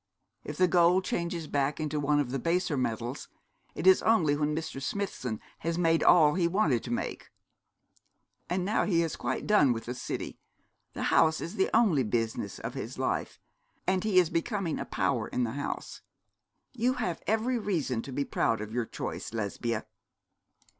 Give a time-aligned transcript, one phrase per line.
[0.43, 3.27] If the gold changes back into one of the baser metals,
[3.75, 4.81] it is only when Mr.
[4.81, 7.29] Smithson has made all he wanted to make.
[8.49, 10.39] And now he has quite done with the City.
[10.93, 13.39] The House is the only business of his life;
[13.85, 16.01] and he is becoming a power in the House.
[16.73, 19.85] You have every reason to be proud of your choice, Lesbia.'